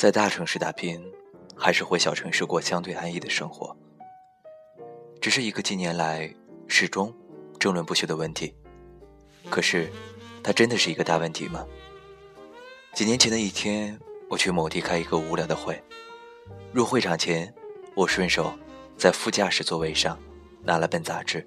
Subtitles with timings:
[0.00, 0.98] 在大城市打拼，
[1.54, 3.76] 还是回小城市过相对安逸的生活，
[5.20, 6.34] 只是一个近年来
[6.66, 7.14] 始终
[7.58, 8.54] 争论不休的问题。
[9.50, 9.90] 可是，
[10.42, 11.66] 它真的是一个大问题吗？
[12.94, 14.00] 几年前的一天，
[14.30, 15.78] 我去某地开一个无聊的会，
[16.72, 17.54] 入会场前，
[17.94, 18.54] 我顺手
[18.96, 20.18] 在副驾驶座位上
[20.62, 21.46] 拿了本杂志，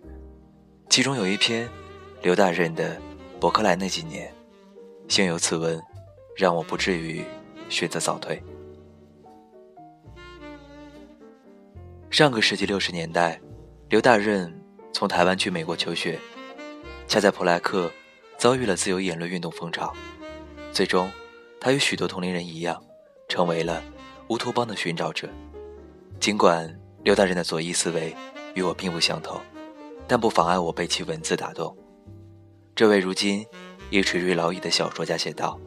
[0.92, 1.68] 其中有一篇
[2.22, 2.98] 刘大任的
[3.40, 4.32] 《伯克莱那几年》，
[5.12, 5.82] 幸有此文，
[6.38, 7.26] 让我不至于
[7.70, 8.42] 选择早退。
[12.10, 13.42] 上个世纪六十年代，
[13.90, 14.54] 刘大任
[14.92, 16.20] 从台湾去美国求学，
[17.08, 17.92] 恰在普莱克
[18.38, 19.94] 遭遇了自由言论运动风潮，
[20.72, 21.10] 最终。
[21.60, 22.84] 他与许多同龄人一样，
[23.30, 23.82] 成为了
[24.28, 25.30] 乌托邦的寻找者。
[26.20, 28.14] 尽管刘大任的左翼思维
[28.54, 29.40] 与我并不相同，
[30.06, 31.74] 但不妨碍我被其文字打动。
[32.76, 33.46] 这位如今
[33.92, 35.58] 已垂垂老矣的小说家写道：“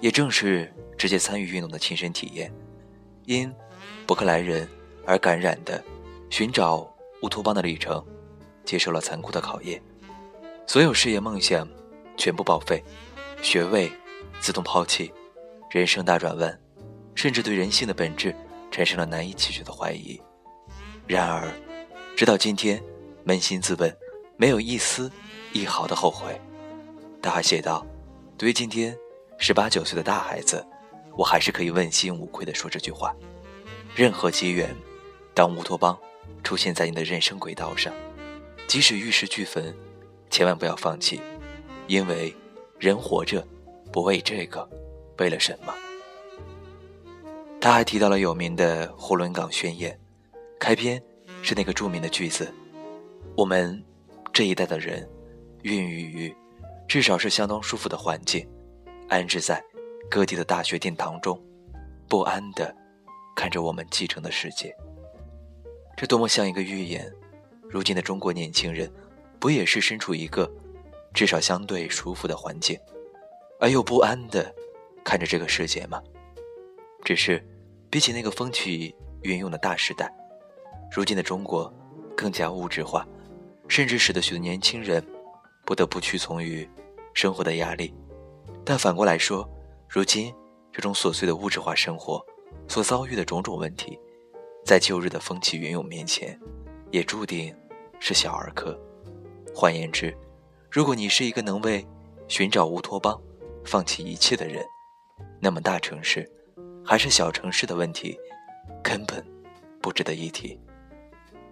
[0.00, 2.52] 也正是直接参与运动的亲身体验，
[3.26, 3.52] 因
[4.06, 4.68] 伯克莱人
[5.06, 5.82] 而感染的
[6.30, 6.88] 寻找
[7.22, 8.04] 乌托邦的旅程，
[8.64, 9.82] 接受了残酷的考验，
[10.66, 11.68] 所有事业梦想
[12.16, 12.82] 全部报废，
[13.42, 13.90] 学位。”
[14.40, 15.10] 自动抛弃，
[15.70, 16.60] 人生大转弯，
[17.14, 18.34] 甚至对人性的本质
[18.70, 20.20] 产生了难以启齿的怀疑。
[21.06, 21.50] 然而，
[22.14, 22.82] 直到今天，
[23.24, 23.96] 扪心自问，
[24.36, 25.10] 没有一丝
[25.54, 26.38] 一毫的后悔。
[27.22, 27.86] 他还写道
[28.36, 28.94] ：“对于今天
[29.38, 30.62] 十八九岁的大孩子，
[31.16, 33.14] 我还是可以问心无愧地说这句话：
[33.94, 34.74] 任何机缘，
[35.32, 35.98] 当乌托邦
[36.42, 37.92] 出现在你的人生轨道上，
[38.66, 39.74] 即使玉石俱焚，
[40.30, 41.20] 千万不要放弃，
[41.86, 42.34] 因为
[42.78, 43.46] 人活着。”
[43.92, 44.68] 不为这个，
[45.18, 45.72] 为了什么？
[47.60, 49.96] 他还提到了有名的《呼伦港宣言》，
[50.58, 51.00] 开篇
[51.42, 52.52] 是那个著名的句子
[53.38, 53.80] ：“我们
[54.32, 55.08] 这一代的人，
[55.62, 56.36] 孕育于
[56.88, 58.44] 至少是相当舒服的环境，
[59.08, 59.62] 安置在
[60.10, 61.40] 各地的大学殿堂中，
[62.08, 62.74] 不安地
[63.34, 64.74] 看着我们继承的世界。”
[65.96, 67.12] 这多么像一个预言！
[67.68, 68.90] 如今的中国年轻人，
[69.38, 70.50] 不也是身处一个
[71.12, 72.78] 至少相对舒服的环境？
[73.60, 74.54] 而又不安地
[75.04, 76.02] 看着这个世界吗？
[77.04, 77.44] 只是，
[77.90, 80.12] 比起那个风起云涌的大时代，
[80.90, 81.72] 如今的中国
[82.16, 83.06] 更加物质化，
[83.68, 85.04] 甚至使得许多年轻人
[85.64, 86.68] 不得不屈从于
[87.12, 87.94] 生活的压力。
[88.64, 89.48] 但反过来说，
[89.94, 90.34] 如今
[90.72, 92.20] 这种琐碎的物质化生活
[92.66, 93.96] 所遭遇的种种问题，
[94.66, 96.36] 在旧日的风起云涌面前，
[96.90, 97.54] 也注定
[98.00, 98.76] 是小儿科。
[99.54, 100.12] 换言之，
[100.68, 101.86] 如果你是一个能为
[102.26, 103.16] 寻找乌托邦，
[103.64, 104.66] 放弃一切的人，
[105.40, 106.28] 那么大城市
[106.84, 108.18] 还是小城市的问题，
[108.82, 109.24] 根本
[109.80, 110.58] 不值得一提。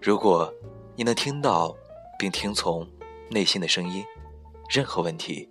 [0.00, 0.52] 如果
[0.96, 1.72] 你能听到
[2.18, 2.84] 并听从
[3.30, 4.04] 内心的声音，
[4.68, 5.48] 任何问题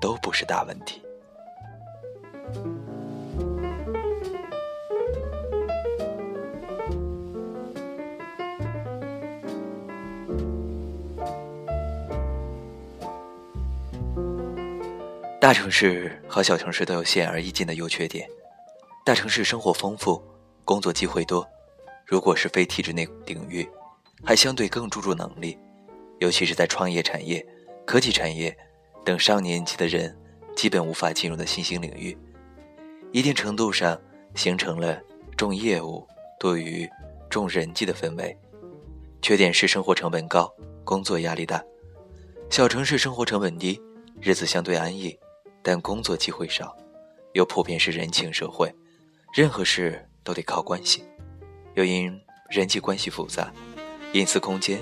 [0.00, 1.02] 都不是大问题。
[15.40, 18.26] 大城市和小城市都有显而易见的优缺点。
[19.04, 20.22] 大城市生活丰富，
[20.64, 21.46] 工作机会多，
[22.06, 23.68] 如果是非体制内领域，
[24.24, 25.58] 还相对更注重能力，
[26.20, 27.44] 尤其是在创业产业、
[27.84, 28.56] 科技产业
[29.04, 30.16] 等上年纪的人
[30.54, 32.16] 基本无法进入的新兴领域，
[33.12, 33.98] 一定程度上
[34.34, 35.00] 形成了
[35.36, 36.06] 重业务
[36.40, 36.88] 多于
[37.30, 38.36] 重人际的氛围。
[39.20, 40.52] 缺点是生活成本高，
[40.84, 41.62] 工作压力大。
[42.50, 43.80] 小城市生活成本低，
[44.20, 45.16] 日子相对安逸。
[45.64, 46.76] 但工作机会少，
[47.34, 48.74] 又普遍是人情社会，
[49.32, 51.04] 任何事都得靠关系，
[51.74, 52.12] 又因
[52.50, 53.52] 人际关系复杂，
[54.12, 54.80] 隐私空间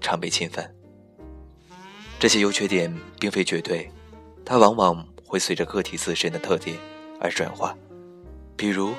[0.00, 0.72] 常被侵犯。
[2.20, 3.90] 这些优缺点并非绝对，
[4.44, 6.76] 它往往会随着个体自身的特点
[7.20, 7.76] 而转化。
[8.56, 8.92] 比如，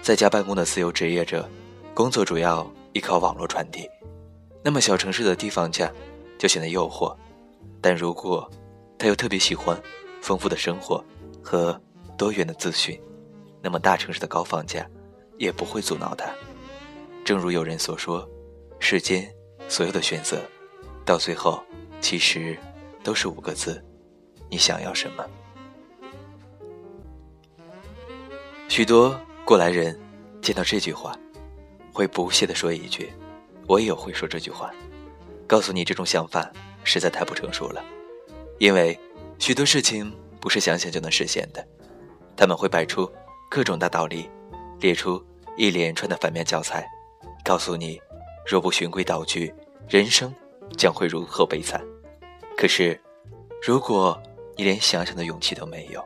[0.00, 1.46] 在家办公的自由职业者，
[1.92, 3.86] 工作主要依靠网络传递，
[4.62, 5.92] 那么小城市的低房价
[6.38, 7.14] 就显得诱惑。
[7.80, 8.50] 但如果
[8.98, 9.78] 他又特别喜欢。
[10.22, 11.04] 丰富的生活
[11.42, 11.78] 和
[12.16, 12.98] 多元的资讯，
[13.60, 14.88] 那么大城市的高房价
[15.36, 16.24] 也不会阻挠他。
[17.26, 18.26] 正如有人所说，
[18.80, 19.30] 世间
[19.68, 20.40] 所有的选择，
[21.04, 21.62] 到最后
[22.00, 22.56] 其实
[23.02, 23.84] 都是五个字：
[24.50, 25.22] 你想要什么？
[28.74, 29.96] 许多过来人
[30.42, 31.16] 见到这句话，
[31.92, 33.08] 会不屑地说一句
[33.68, 34.68] ：“我也会说这句话。”
[35.46, 36.50] 告诉你，这种想法
[36.82, 37.80] 实在太不成熟了，
[38.58, 38.98] 因为。
[39.38, 41.64] 许多事情不是想想就能实现的，
[42.36, 43.08] 他们会摆出
[43.48, 44.28] 各种大道理，
[44.80, 45.24] 列出
[45.56, 46.84] 一连串的反面教材，
[47.44, 48.00] 告诉你，
[48.44, 49.54] 若不循规蹈矩，
[49.88, 50.34] 人生
[50.76, 51.80] 将会如何悲惨。
[52.56, 53.00] 可是，
[53.62, 54.20] 如果
[54.56, 56.04] 你连想想的勇气都没有，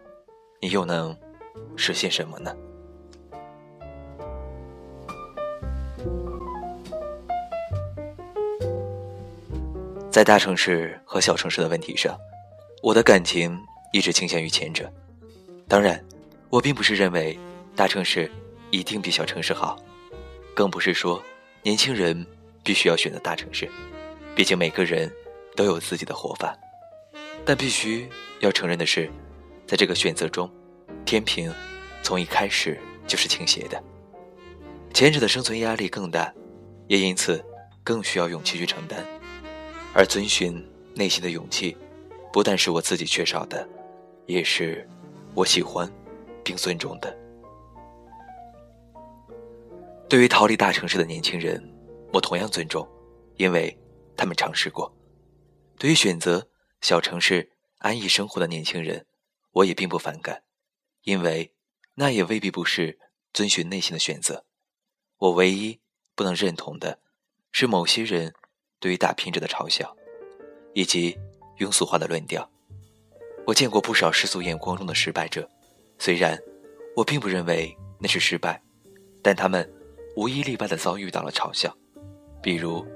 [0.61, 1.17] 你又能
[1.77, 2.55] 实现什么呢？
[10.11, 12.19] 在大城市和小城市的问题上
[12.83, 13.57] 我的感情
[13.93, 14.91] 一直倾向于前者。
[15.69, 16.03] 当然
[16.49, 17.39] 我并不是认为
[17.77, 18.29] 大城市
[18.71, 19.79] 一定比小城市好
[20.55, 21.23] 更不是说
[21.63, 22.27] 年轻人
[22.65, 23.71] 必须要选择大城市。
[24.35, 25.13] 毕竟每个人
[25.55, 26.57] 都有自己的活法
[27.45, 28.09] 但必须
[28.41, 29.09] 要承认的是
[29.67, 30.51] 在这个选择中
[31.09, 31.51] 天平
[32.03, 33.83] 从一开始就是倾斜的。
[34.93, 36.31] 前者的生存压力更大，
[36.87, 37.43] 也因此
[37.83, 39.03] 更需要勇气去承担。
[39.95, 40.63] 而遵循
[40.95, 41.75] 内心的勇气，
[42.31, 43.67] 不但是我自己缺少的，
[44.27, 44.87] 也是
[45.33, 45.91] 我喜欢
[46.45, 47.17] 并尊重的。
[50.11, 51.59] 对于逃离大城市的年轻人，
[52.13, 52.87] 我同样尊重，
[53.39, 53.75] 因为
[54.15, 54.95] 他们尝试过。
[55.79, 56.47] 对于选择
[56.83, 59.07] 小城市安逸生活的年轻人，
[59.53, 60.43] 我也并不反感，
[61.09, 61.55] 因为
[61.95, 62.99] 那也未必不是
[63.33, 64.45] 遵循内心的选择。
[65.17, 65.81] 我唯一
[66.15, 66.99] 不能认同的，
[67.51, 68.35] 是某些人。
[68.81, 69.97] 对于打拼者的嘲笑，
[70.73, 71.19] 以及
[71.59, 72.49] 庸俗化的论调，
[73.45, 75.51] 我见过不少世俗眼光中的失败者。
[75.99, 76.39] 虽然
[76.95, 78.63] 我并不认为那是失败，
[79.21, 79.69] 但他们
[80.15, 81.77] 无一例外的遭遇到了嘲笑。
[82.41, 82.87] 比如，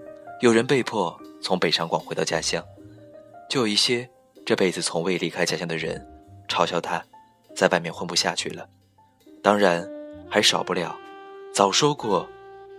[0.41, 2.65] 有人被迫从北上广回到家乡，
[3.51, 4.09] 就有一些
[4.47, 6.01] 这辈子从未离开家乡的人
[6.49, 7.05] 嘲笑他，
[7.55, 8.69] 在外面混不下去了。
[9.43, 9.89] 当然，
[10.29, 10.97] 还少不了
[11.53, 12.29] 早说过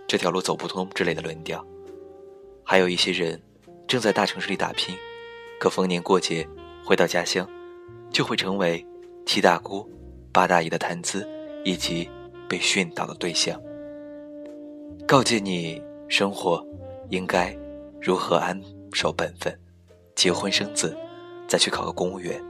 [0.06, 1.64] 这条路走不通之类的论调。
[2.64, 3.40] 还有一些人
[3.86, 4.96] 正在大城市里打拼，
[5.60, 6.46] 可逢年过节
[6.84, 7.48] 回到家乡，
[8.10, 8.84] 就会成为
[9.26, 9.88] 七大姑
[10.32, 11.28] 八大姨的谈资
[11.64, 12.08] 以及
[12.48, 13.60] 被训导的对象。
[15.06, 16.66] 告诫你生活
[17.10, 17.54] 应该
[18.00, 18.58] 如何安
[18.92, 19.54] 守本分，
[20.14, 20.96] 结婚生子，
[21.46, 22.42] 再去考个公务员，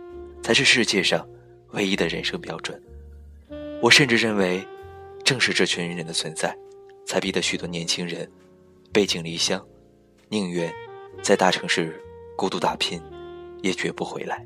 [0.42, 1.26] 才是世界上
[1.74, 2.80] 唯一的人生标准。
[3.80, 4.66] 我甚至认为，
[5.24, 6.56] 正是这群人的存在，
[7.06, 8.28] 才逼得许多年轻人
[8.92, 9.64] 背井离乡。
[10.28, 10.72] 宁愿
[11.22, 12.00] 在大城市
[12.36, 13.00] 孤独打拼，
[13.62, 14.44] 也绝不回来。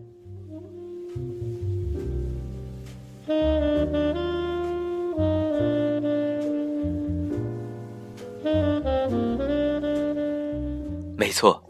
[11.16, 11.62] 没错，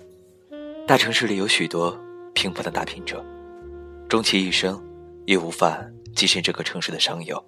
[0.87, 1.99] 大城市里有许多
[2.33, 3.25] 平凡的打拼者，
[4.09, 4.81] 终其一生
[5.29, 5.85] 也无法
[6.17, 7.39] 跻身这个城市的上游。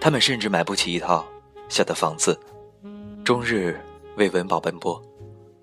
[0.00, 1.24] 他们甚至买不起一套
[1.68, 2.36] 小的房子，
[3.24, 3.78] 终日
[4.16, 5.00] 为温饱奔波。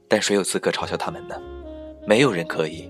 [0.08, 1.36] 但谁有资格嘲笑他们呢？
[2.08, 2.90] 没有人可以。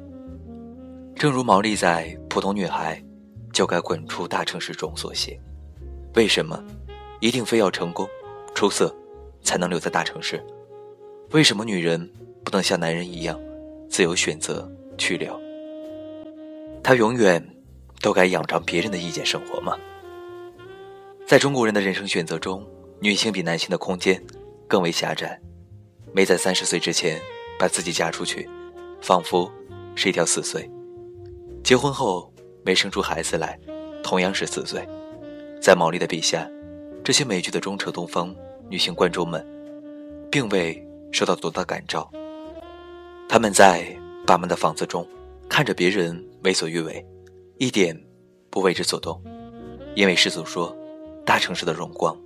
[1.16, 3.04] 正如毛利在《普通女孩
[3.52, 5.40] 就该滚出大城市》中所写
[6.14, 6.64] ：“为什么
[7.22, 8.08] 一定非要成功、
[8.54, 8.96] 出色
[9.42, 10.40] 才能留在大城市？
[11.32, 12.08] 为什么女人
[12.44, 13.40] 不能像男人一样
[13.90, 15.36] 自由选择去留？
[16.84, 17.44] 她永远
[18.02, 19.78] 都该仰仗别人的意见生活吗？”
[21.28, 22.66] 在中国人的人生选择中，
[23.00, 24.22] 女性比男性的空间
[24.68, 25.40] 更为狭窄。
[26.14, 27.20] 没在三十岁之前
[27.60, 28.48] 把自己嫁出去，
[29.02, 29.52] 仿佛
[29.96, 30.62] 是一条死罪；
[31.64, 32.32] 结婚后
[32.64, 33.60] 没生出孩子来，
[34.04, 34.88] 同样是死罪。
[35.60, 36.50] 在毛利的笔下，
[37.04, 38.34] 这些美剧的忠诚东方
[38.70, 39.46] 女性观众们，
[40.32, 42.10] 并未受到多大感召。
[43.28, 43.86] 他们在
[44.26, 45.06] 爸妈的房子中
[45.50, 47.06] 看着别人为所欲为，
[47.58, 48.00] 一点
[48.50, 49.22] 不为之所动，
[49.96, 50.76] 因为世俗说，
[51.26, 52.18] 大城市的荣光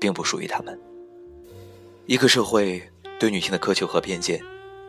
[0.00, 0.78] 并不属于他们。
[2.06, 2.82] 一个社会。
[3.16, 4.42] 对女性的苛求和偏见，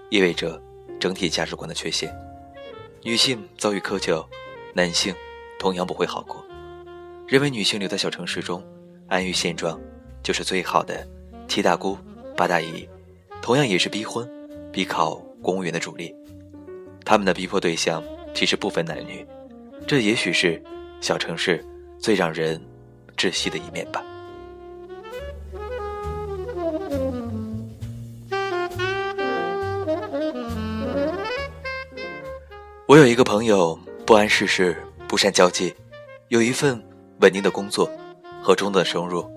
[0.10, 0.60] 意味着
[1.00, 2.14] 整体价值观的缺陷。
[3.04, 4.28] 女性遭遇苛求，
[4.74, 5.14] 男性
[5.60, 6.44] 同样不会好过。
[7.28, 8.62] 认为女性留在小城市中
[9.08, 9.80] 安于现状
[10.24, 11.08] 就是最好的，
[11.48, 11.96] 七大姑
[12.36, 12.90] 八大姨，
[13.44, 14.28] 同样也是逼婚、
[14.72, 16.14] 逼考公务员的主力。
[17.06, 19.25] 他们的逼迫对象其实不分男女，
[19.88, 20.62] 这也许是
[21.01, 21.63] 小城市
[22.00, 22.60] 最让人
[23.15, 24.03] 窒息的一面吧。
[32.88, 34.77] 我有一个朋友，不谙世事，
[35.08, 35.74] 不善交际，
[36.27, 36.82] 有一份
[37.20, 37.89] 稳定的工作
[38.41, 39.27] 和中等收入。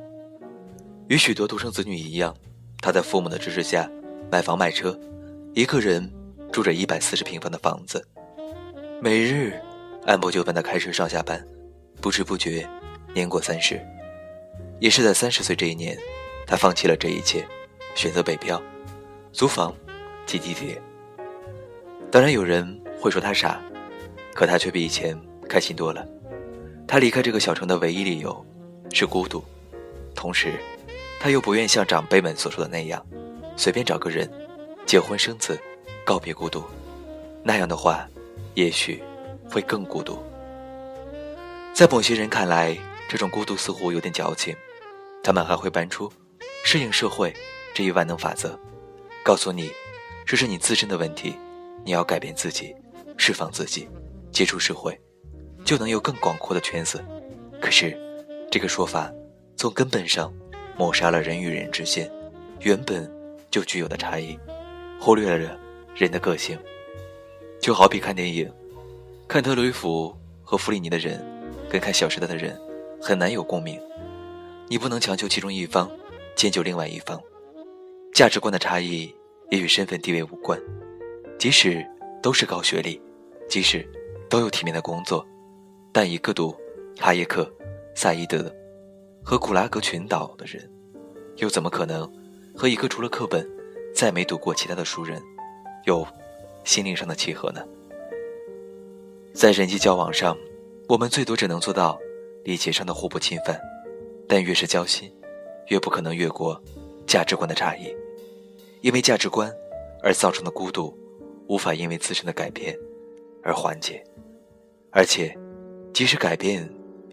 [1.09, 2.35] 与许多独生子女一样，
[2.81, 3.91] 他在父母的支持下
[4.31, 4.99] 买房买车，
[5.55, 6.11] 一个人
[6.53, 8.07] 住着一百四十平方的房子，
[9.01, 9.59] 每日
[10.09, 11.47] 按部就班的开车上下班，
[12.01, 12.67] 不知不觉
[13.15, 13.79] 年过三十。
[14.81, 15.97] 也是在三十岁这一年，
[16.47, 17.47] 他放弃了这一切，
[17.95, 18.61] 选择北漂，
[19.33, 19.75] 租房，
[20.25, 20.81] 挤地铁。
[22.11, 22.77] 当然有人。
[23.01, 23.61] 会说他傻，
[24.35, 25.17] 可他却比以前
[25.49, 26.05] 开心多了。
[26.85, 28.45] 他离开这个小城的唯一理由
[28.93, 29.41] 是孤独，
[30.17, 30.55] 同时，
[31.21, 33.01] 他又不愿像长辈们所说的那样，
[33.57, 34.29] 随便找个人
[34.85, 35.57] 结婚生子，
[36.05, 36.65] 告别孤独。
[37.45, 38.05] 那样的话，
[38.55, 39.01] 也许
[39.51, 40.23] 会更孤独。
[41.75, 42.77] 在某些人看来，
[43.09, 44.55] 这种孤独似乎有点矫情，
[45.23, 46.13] 他们还会搬出
[46.65, 47.35] 适应社会
[47.73, 48.59] 这一万能法则，
[49.23, 49.71] 告诉你，
[50.27, 51.35] 这是你自身的问题。
[51.85, 52.75] 你要改变自己，
[53.17, 53.89] 释放自己，
[54.33, 54.99] 接触社会，
[55.65, 57.03] 就能有更广阔的圈子。
[57.61, 57.97] 可是，
[58.51, 59.11] 这个说法
[59.57, 60.35] 从根本上
[60.77, 62.11] 抹杀了人与人之间
[62.61, 63.11] 原本
[63.51, 64.39] 就具有的差异，
[65.01, 65.57] 忽略了
[65.95, 66.59] 人的个性。
[67.61, 68.53] 就好比看电影，
[69.29, 71.23] 看特雷弗和弗里尼的人，
[71.69, 72.59] 跟看《小时代》的人
[72.99, 73.79] 很难有共鸣。
[74.69, 75.91] 你不能强求其中一方
[76.35, 77.21] 迁就另外一方。
[78.15, 79.15] 价值观的差异
[79.51, 80.59] 也与身份地位无关。
[81.39, 81.87] 即使
[82.23, 82.99] 都是高学历，
[83.51, 83.87] 即使
[84.31, 85.25] 都有体面的工作，
[85.93, 86.57] 但一个读
[86.99, 87.47] 哈耶克。
[87.95, 88.51] 萨伊德
[89.25, 90.71] 和古拉格群岛的人，
[91.37, 92.09] 又怎么可能
[92.57, 93.45] 和一个除了课本
[93.93, 95.21] 再没读过其他的熟人
[95.85, 96.07] 有
[96.63, 97.61] 心灵上的契合呢？
[99.33, 100.37] 在人际交往上，
[100.89, 101.99] 我们最多只能做到
[102.45, 103.61] 礼节上的互不侵犯，
[104.29, 105.13] 但越是交心，
[105.69, 106.61] 越不可能越过
[107.07, 107.95] 价值观的差异，
[108.81, 109.53] 因为价值观
[110.03, 110.97] 而造成的孤独，
[111.47, 112.77] 无法因为自身的改变
[113.43, 114.03] 而缓解，
[114.91, 115.37] 而且
[115.93, 116.69] 即使改变。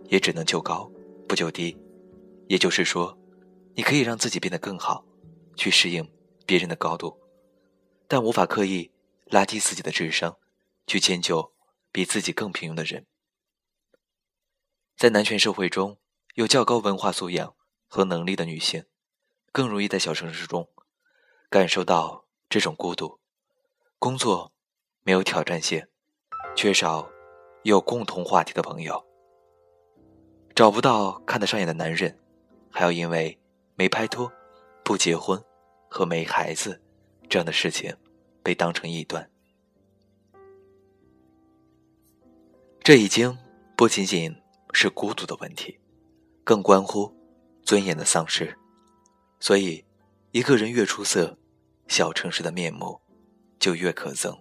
[0.08, 0.88] 也只能就高，
[1.28, 1.76] 不就低。
[2.48, 3.18] 也就是说，
[3.74, 5.04] 你可以让自己变得更好，
[5.56, 6.08] 去适应
[6.46, 7.18] 别人的高度，
[8.08, 8.92] 但无法刻意
[9.32, 10.38] 拉低自己的智商，
[10.86, 11.52] 去迁就
[11.96, 13.06] 比自己更平庸的人。
[14.98, 15.98] 在男权社会中，
[16.34, 17.56] 有较高文化素养
[17.88, 18.84] 和能力的女性，
[19.54, 20.70] 更容易在小城市中
[21.50, 23.22] 感受到这种孤独。
[23.98, 24.52] 工作
[25.04, 25.88] 没有挑战性，
[26.54, 27.10] 缺少
[27.64, 29.02] 有共同话题的朋友。
[30.54, 32.20] 找不到看得上眼的男人，
[32.70, 33.40] 还要因为
[33.76, 34.30] 没拍拖、
[34.84, 35.42] 不结婚
[35.90, 36.84] 和没孩子
[37.30, 37.96] 这样的事情
[38.44, 39.32] 被当成异端。
[42.86, 43.36] 这已经
[43.76, 44.32] 不仅仅
[44.72, 45.80] 是孤独的问题，
[46.44, 47.12] 更关乎
[47.64, 48.56] 尊严的丧失。
[49.40, 49.84] 所以，
[50.30, 51.36] 一个人越出色，
[51.88, 53.02] 小城市的面目
[53.58, 54.38] 就越可憎。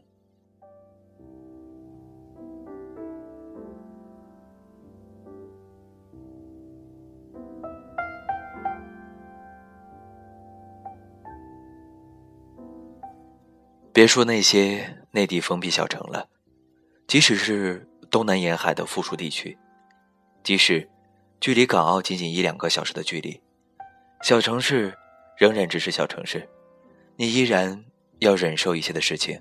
[13.91, 16.29] 别说那些内地封闭小城了，
[17.07, 19.57] 即使是东南沿海的富庶地区，
[20.43, 20.89] 即使
[21.41, 23.41] 距离港澳仅仅一两个小时的距离，
[24.23, 24.97] 小城市
[25.37, 26.49] 仍然只是小城市，
[27.17, 27.85] 你依然
[28.19, 29.41] 要忍受一些的事情。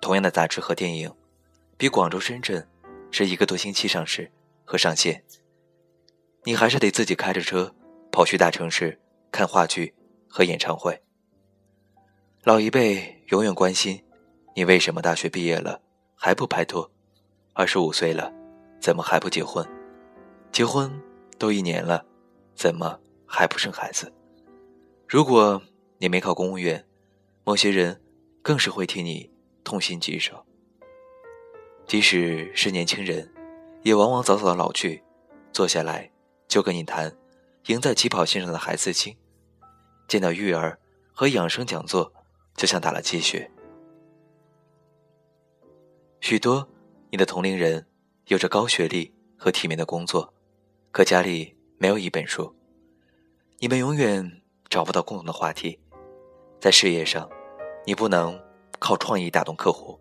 [0.00, 1.10] 同样的杂志和电影，
[1.78, 2.66] 比广州、深圳
[3.10, 4.30] 是一个多星期上市
[4.64, 5.24] 和上线，
[6.42, 7.74] 你还是得自己开着车
[8.12, 9.00] 跑去大城市
[9.32, 9.94] 看话剧
[10.28, 11.00] 和演唱会。
[12.42, 14.04] 老一辈永远关心
[14.54, 15.80] 你为什么大学毕业了
[16.14, 16.90] 还不拍拖，
[17.54, 18.32] 二十五岁了
[18.80, 19.64] 怎么还不结婚？
[20.50, 20.90] 结婚
[21.38, 22.04] 都一年了，
[22.54, 24.12] 怎么还不生孩子？
[25.08, 25.62] 如果
[25.98, 26.84] 你没考公务员，
[27.44, 28.02] 某些人
[28.42, 29.30] 更是会替你
[29.62, 30.44] 痛心疾首。
[31.86, 33.32] 即使是年轻人，
[33.82, 35.02] 也往往早早的老去，
[35.52, 36.10] 坐下来
[36.48, 37.16] 就跟你谈
[37.66, 39.16] 赢在起跑线上的孩子气，
[40.08, 40.78] 见到育儿
[41.12, 42.12] 和养生讲座。
[42.56, 43.50] 就像打了鸡血。
[46.20, 46.68] 许多
[47.14, 47.86] 你的同龄人
[48.26, 50.34] 有着高学历和体面的工作，
[50.90, 52.52] 可家里没有一本书，
[53.60, 55.78] 你们永远找不到共同的话题。
[56.58, 57.30] 在事业上，
[57.86, 58.36] 你不能
[58.80, 59.96] 靠创意打动客户，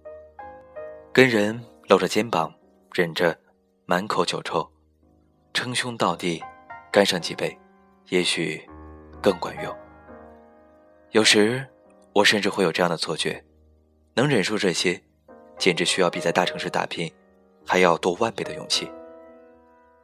[1.14, 2.52] 跟人搂着肩膀，
[2.92, 3.40] 忍着
[3.86, 4.68] 满口酒臭，
[5.54, 6.42] 称兄道弟，
[6.92, 7.56] 干上几杯，
[8.10, 8.60] 也许
[9.22, 9.72] 更管用。
[11.12, 11.64] 有时。
[12.16, 13.44] 我甚至会有这样的错觉，
[14.16, 15.04] 能忍受这些，
[15.58, 17.12] 简直需要比在大城市打拼
[17.66, 18.90] 还要多万倍的勇气。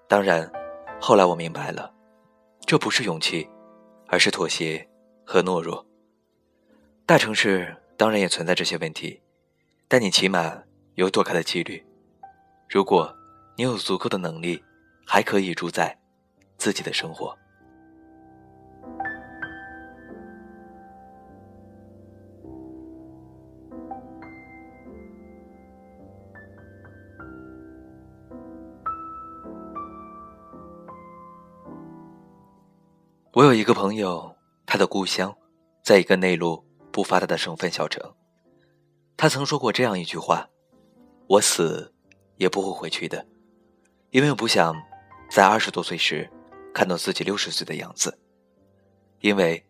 [0.07, 0.51] 当然，
[0.99, 1.93] 后来我明白了，
[2.65, 3.47] 这不是勇气，
[4.07, 4.87] 而是妥协
[5.25, 5.85] 和懦弱。
[7.05, 9.21] 大城市当然也存在这些问题，
[9.87, 10.61] 但你起码
[10.95, 11.85] 有躲开的几率。
[12.67, 13.15] 如果
[13.55, 14.63] 你有足够的能力，
[15.05, 15.97] 还可以主宰
[16.57, 17.35] 自己的生活。
[33.39, 35.33] 我有一个朋友，他的故乡
[35.81, 38.03] 在一个内陆不发达的省份小城。
[39.15, 40.45] 他曾说过这样一句话
[41.25, 41.93] ：“我死
[42.35, 43.25] 也不会回去的，
[44.09, 44.75] 因为我不想
[45.31, 46.29] 在二十多岁时
[46.73, 48.19] 看到自己六十岁的样子。
[49.21, 49.65] 因为，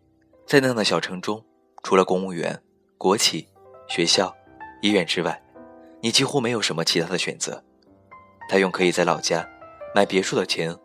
[0.47, 1.45] 在那样的小城中，
[1.83, 2.59] 除了公务员、
[2.97, 3.47] 国企、
[3.87, 4.35] 学校、
[4.81, 5.39] 医院之外，
[6.01, 7.63] 你几乎没有什么其他的选择。”
[8.49, 9.47] 他用可以在老家
[9.93, 10.75] 买别墅的钱，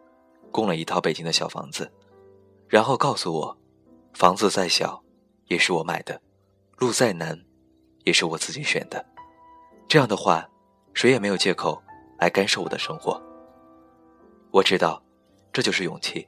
[0.50, 1.90] 供了一套北京的小房子。
[2.68, 3.59] 然后告诉我，
[4.14, 5.02] 房子再小，
[5.47, 6.18] 也是我买的；
[6.78, 7.38] 路再难，
[8.04, 9.04] 也是我自己选的。
[9.87, 10.49] 这样的话，
[10.92, 11.80] 谁也没有借口
[12.18, 13.23] 来干涉我的生活。
[14.50, 15.02] 我知道，
[15.52, 16.26] 这就是勇气。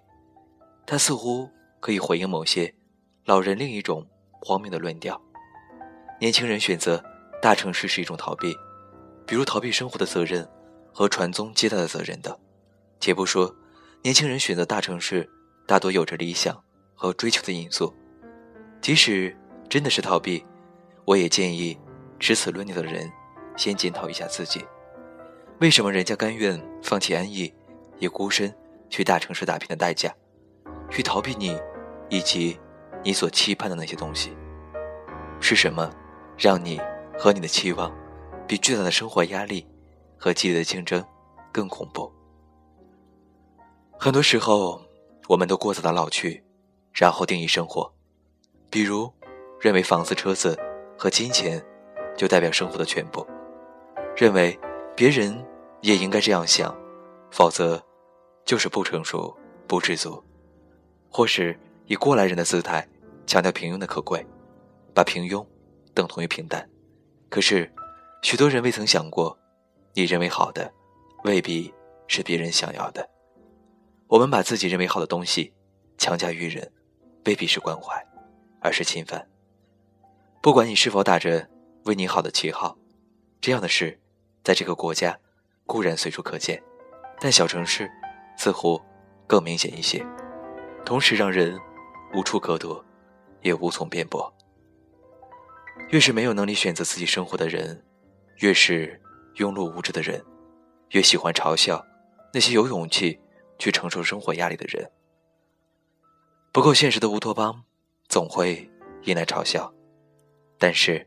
[0.87, 1.51] 它似乎
[1.81, 2.73] 可以回应某些
[3.25, 4.07] 老人另一种
[4.41, 5.21] 荒谬的论调：
[6.21, 7.03] 年轻人选择
[7.43, 8.55] 大城市是一种逃避，
[9.27, 10.49] 比如逃避生活的责任
[10.93, 12.39] 和传宗接代的责任的。
[13.01, 13.55] 且不说
[14.03, 15.29] 年轻人选择大城市，
[15.67, 16.63] 大多有着理想
[16.95, 17.93] 和追求的因素。
[18.81, 19.37] 即使
[19.69, 20.45] 真的是逃避，
[21.05, 21.77] 我也建议
[22.21, 23.11] 持此论调的人
[23.57, 24.65] 先检讨一下自己：
[25.61, 27.53] 为什么人家甘愿放弃安逸，
[27.99, 28.55] 也孤身
[28.89, 30.15] 去大城市打拼的代价，
[30.89, 31.59] 去逃避你
[32.09, 32.59] 以及
[33.03, 34.37] 你所期盼的那些东西？
[35.41, 35.91] 是什么
[36.39, 36.81] 让你
[37.19, 37.93] 和你的期望
[38.47, 39.67] 比巨大的生活压力
[40.17, 41.05] 和激烈的竞争
[41.53, 42.13] 更恐怖？
[43.99, 44.81] 很多时候，
[45.29, 46.43] 我们都过早的老去，
[46.93, 47.93] 然后定义生活。
[48.71, 49.13] 比如，
[49.61, 50.59] 认为房子、车子
[50.97, 51.65] 和金钱
[52.17, 53.27] 就代表生活的全部；
[54.17, 54.59] 认为
[54.95, 55.45] 别人
[55.81, 56.75] 也应该这样想，
[57.31, 57.83] 否则
[58.45, 60.23] 就是不成熟、不知足；
[61.11, 62.87] 或是以过来人的姿态
[63.27, 64.25] 强调平庸的可贵，
[64.95, 65.45] 把平庸
[65.93, 66.69] 等同于平淡。
[67.29, 67.71] 可是，
[68.23, 69.37] 许多人未曾想过，
[69.95, 70.73] 你认为好的，
[71.25, 71.73] 未必
[72.07, 73.09] 是别人想要的。
[74.09, 75.53] 我们把自己认为好的东西
[75.99, 76.73] 强加于人，
[77.25, 78.05] 未必是关怀。
[78.59, 79.25] 而是侵犯。
[80.43, 81.49] 不管你是否打着
[81.85, 82.77] 为你好的旗号，
[83.41, 83.97] 这样的事，
[84.43, 85.17] 在这个国家
[85.67, 86.61] 固然随处可见，
[87.21, 87.89] 但小城市
[88.37, 88.83] 似乎
[89.25, 90.05] 更明显一些，
[90.85, 91.57] 同时让人
[92.13, 92.85] 无处可躲，
[93.43, 94.35] 也无从辩驳。
[95.91, 97.85] 越是没有能力选择自己生活的人，
[98.39, 99.01] 越是
[99.37, 100.25] 庸碌无知的人，
[100.91, 101.87] 越喜欢嘲笑
[102.33, 103.21] 那些有勇气
[103.59, 104.91] 去承受生活压力的人。
[106.53, 107.63] 不够现实的乌托邦。
[108.09, 108.71] 总会
[109.03, 109.75] 引来嘲笑，
[110.59, 111.05] 但是，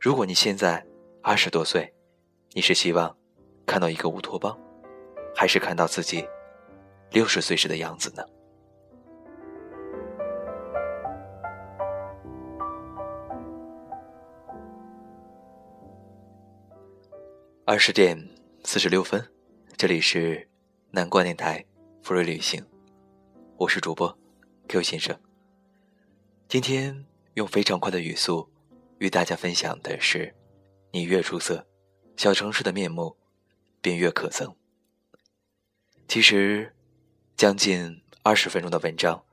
[0.00, 0.82] 如果你现在
[1.22, 1.92] 二十多岁，
[2.52, 3.14] 你是希望
[3.66, 4.58] 看到一个乌托邦，
[5.36, 6.26] 还是看到自己
[7.10, 8.24] 六十岁时的样子呢？
[17.66, 18.18] 二十点
[18.64, 19.22] 四十六分，
[19.76, 20.48] 这里是
[20.90, 21.62] 南关电台
[22.02, 22.60] 福瑞旅行，
[23.56, 24.18] 我是主播
[24.68, 25.16] Q 先生。
[26.48, 28.50] 今天用非常快的语速
[28.98, 30.34] 与大家分享的是：
[30.90, 31.64] 你越出色，
[32.16, 33.16] 小城市的面目
[33.80, 34.56] 便越可憎。
[36.08, 36.74] 其实，
[37.36, 39.24] 将近二十分钟的文章，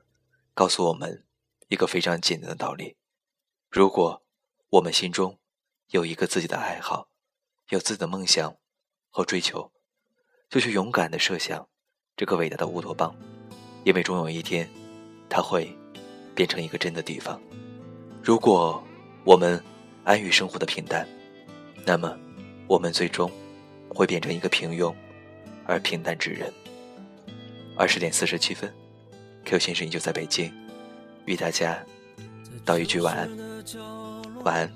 [0.54, 1.26] 告诉我们
[1.66, 2.96] 一个非常简单的道理：
[3.68, 4.22] 如果
[4.68, 5.40] 我们心中
[5.88, 7.10] 有一个自己的爱好，
[7.70, 8.56] 有自己的梦想
[9.10, 9.72] 和追求，
[10.48, 11.68] 就去勇敢的设想
[12.20, 13.10] 这个伟大的乌托邦，
[13.82, 14.68] 因为终有一天，
[15.26, 15.74] 它会。
[16.32, 17.38] 变成一个真的地方。
[18.22, 18.82] 如果
[19.24, 19.62] 我们
[20.04, 21.06] 安于生活的平淡，
[21.84, 22.16] 那么
[22.66, 23.30] 我们最终
[23.88, 24.94] 会变成一个平庸
[25.66, 26.50] 而平淡之人。
[27.76, 28.72] 二十点四十七分
[29.44, 30.50] ，Q 先生依旧在北京，
[31.26, 31.84] 与大家
[32.64, 33.28] 道一句晚安，
[34.44, 34.72] 晚安。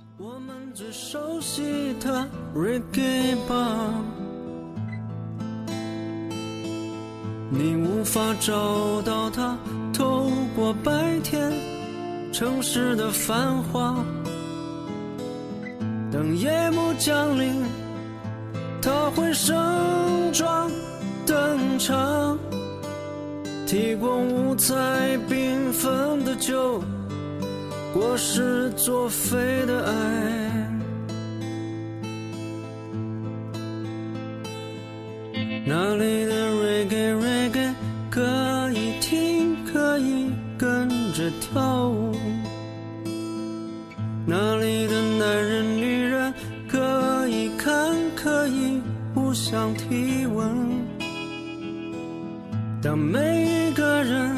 [7.56, 9.56] 你无法找到他。
[9.96, 11.52] 透过白天
[12.32, 14.04] 城市的繁华，
[16.10, 17.62] 等夜幕降临，
[18.82, 19.54] 他会盛
[20.32, 20.68] 装
[21.24, 22.36] 登场，
[23.68, 24.74] 提供五彩
[25.28, 26.82] 缤纷的酒，
[27.92, 30.63] 果实作废的爱，
[45.24, 46.34] 男人女人
[46.68, 48.78] 可以看，可以
[49.14, 50.46] 互相体温。
[52.82, 54.36] 当每一个人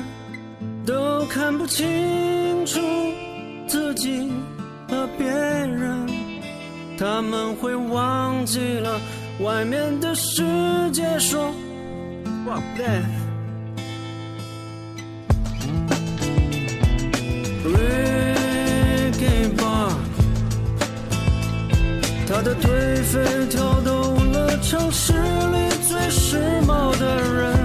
[0.86, 2.78] 都看不清楚
[3.66, 4.30] 自己
[4.88, 6.06] 和别人，
[6.96, 9.00] 他们会忘记了
[9.40, 10.44] 外面的世
[10.92, 11.52] 界说。
[22.46, 27.55] 的颓废跳动了城市里最时髦的人。